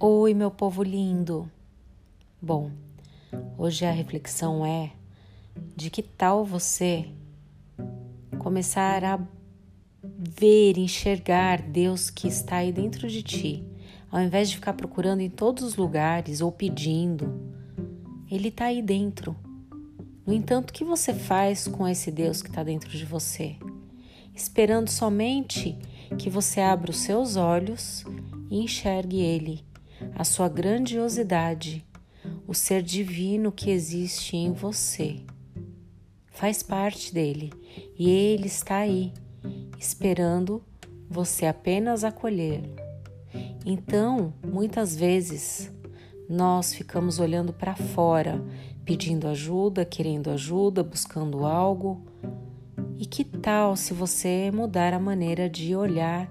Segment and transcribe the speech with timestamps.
[0.00, 1.50] Oi, meu povo lindo!
[2.40, 2.70] Bom,
[3.58, 4.92] hoje a reflexão é
[5.74, 7.08] de que tal você
[8.38, 9.18] começar a
[10.00, 13.64] ver, enxergar Deus que está aí dentro de ti,
[14.08, 17.36] ao invés de ficar procurando em todos os lugares ou pedindo,
[18.30, 19.34] Ele está aí dentro.
[20.24, 23.56] No entanto, o que você faz com esse Deus que está dentro de você?
[24.32, 25.76] Esperando somente
[26.16, 28.04] que você abra os seus olhos
[28.48, 29.66] e enxergue Ele
[30.14, 31.84] a sua grandiosidade,
[32.46, 35.20] o ser divino que existe em você.
[36.26, 37.52] Faz parte dele
[37.98, 39.12] e ele está aí,
[39.78, 40.62] esperando
[41.08, 42.76] você apenas acolhê-lo.
[43.64, 45.72] Então, muitas vezes,
[46.28, 48.42] nós ficamos olhando para fora,
[48.84, 52.04] pedindo ajuda, querendo ajuda, buscando algo.
[52.96, 56.30] E que tal se você mudar a maneira de olhar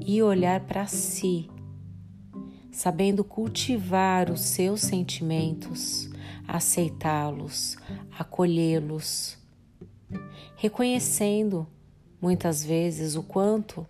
[0.00, 1.48] e olhar para si
[2.74, 6.10] sabendo cultivar os seus sentimentos,
[6.46, 7.76] aceitá-los,
[8.18, 9.38] acolhê-los,
[10.56, 11.68] reconhecendo
[12.20, 13.86] muitas vezes o quanto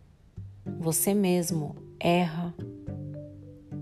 [0.78, 2.54] você mesmo erra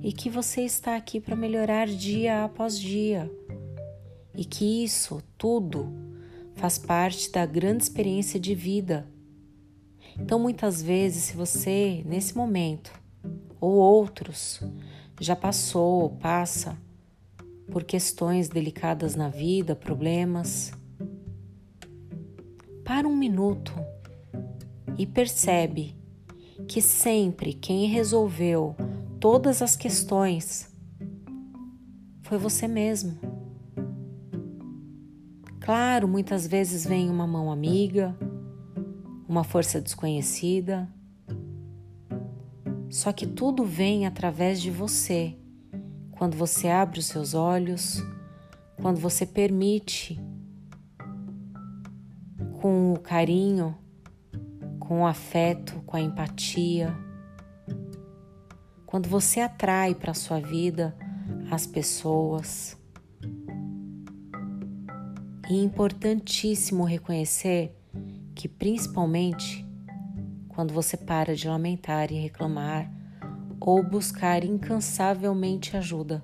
[0.00, 3.28] e que você está aqui para melhorar dia após dia
[4.36, 5.92] e que isso tudo
[6.54, 9.06] faz parte da grande experiência de vida.
[10.16, 13.01] Então, muitas vezes, se você nesse momento
[13.62, 14.60] ou outros
[15.20, 16.76] já passou ou passa
[17.70, 20.72] por questões delicadas na vida, problemas,
[22.84, 23.72] para um minuto
[24.98, 25.94] e percebe
[26.66, 28.74] que sempre quem resolveu
[29.20, 30.68] todas as questões
[32.22, 33.16] foi você mesmo.
[35.60, 38.16] Claro, muitas vezes vem uma mão amiga,
[39.28, 40.90] uma força desconhecida
[42.92, 45.34] só que tudo vem através de você.
[46.10, 48.04] Quando você abre os seus olhos,
[48.76, 50.20] quando você permite,
[52.60, 53.74] com o carinho,
[54.78, 56.94] com o afeto, com a empatia,
[58.84, 60.94] quando você atrai para a sua vida
[61.50, 62.76] as pessoas.
[65.48, 67.74] E é importantíssimo reconhecer
[68.34, 69.66] que, principalmente,
[70.54, 72.90] quando você para de lamentar e reclamar
[73.60, 76.22] ou buscar incansavelmente ajuda.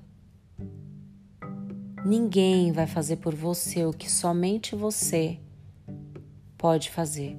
[2.05, 5.39] Ninguém vai fazer por você o que somente você
[6.57, 7.37] pode fazer.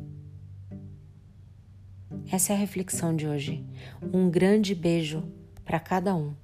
[2.31, 3.65] Essa é a reflexão de hoje.
[4.13, 5.23] Um grande beijo
[5.65, 6.35] para cada um.